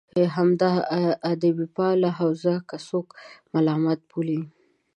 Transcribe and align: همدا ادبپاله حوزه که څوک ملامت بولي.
همدا 0.35 0.71
ادبپاله 1.31 2.09
حوزه 2.19 2.55
که 2.69 2.77
څوک 2.87 3.07
ملامت 3.53 3.99
بولي. 4.09 4.41